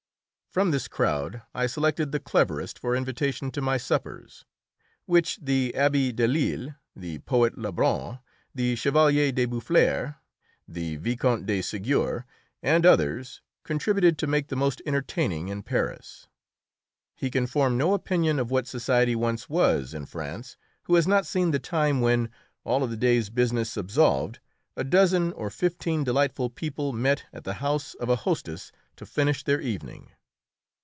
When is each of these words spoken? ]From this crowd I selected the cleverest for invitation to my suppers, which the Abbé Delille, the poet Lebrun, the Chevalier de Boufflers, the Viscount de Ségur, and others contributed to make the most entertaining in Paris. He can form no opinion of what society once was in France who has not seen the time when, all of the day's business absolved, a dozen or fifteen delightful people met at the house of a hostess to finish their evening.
]From 0.61 0.71
this 0.71 0.89
crowd 0.89 1.41
I 1.55 1.65
selected 1.65 2.11
the 2.11 2.19
cleverest 2.19 2.77
for 2.77 2.93
invitation 2.93 3.51
to 3.51 3.61
my 3.61 3.77
suppers, 3.77 4.43
which 5.05 5.37
the 5.41 5.71
Abbé 5.77 6.13
Delille, 6.13 6.75
the 6.93 7.19
poet 7.19 7.57
Lebrun, 7.57 8.19
the 8.53 8.75
Chevalier 8.75 9.31
de 9.31 9.45
Boufflers, 9.45 10.13
the 10.67 10.97
Viscount 10.97 11.45
de 11.45 11.61
Ségur, 11.61 12.25
and 12.61 12.85
others 12.85 13.41
contributed 13.63 14.17
to 14.17 14.27
make 14.27 14.49
the 14.49 14.57
most 14.57 14.81
entertaining 14.85 15.47
in 15.47 15.63
Paris. 15.63 16.27
He 17.15 17.31
can 17.31 17.47
form 17.47 17.77
no 17.77 17.93
opinion 17.93 18.37
of 18.37 18.51
what 18.51 18.67
society 18.67 19.15
once 19.15 19.47
was 19.47 19.93
in 19.93 20.05
France 20.05 20.57
who 20.83 20.95
has 20.95 21.07
not 21.07 21.25
seen 21.25 21.51
the 21.51 21.59
time 21.59 22.01
when, 22.01 22.29
all 22.65 22.83
of 22.83 22.89
the 22.91 22.97
day's 22.97 23.29
business 23.29 23.77
absolved, 23.77 24.41
a 24.75 24.83
dozen 24.83 25.31
or 25.31 25.49
fifteen 25.49 26.03
delightful 26.03 26.49
people 26.49 26.91
met 26.91 27.23
at 27.31 27.45
the 27.45 27.53
house 27.63 27.93
of 27.93 28.09
a 28.09 28.17
hostess 28.27 28.73
to 28.97 29.05
finish 29.05 29.45
their 29.45 29.61
evening. 29.61 30.09